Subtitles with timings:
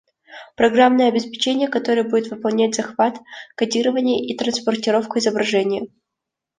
[0.55, 3.19] Программное обеспечение, которое будет выполнять захват,
[3.59, 5.91] кодирование и транспортировку изображения